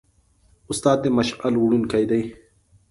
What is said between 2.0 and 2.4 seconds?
دی.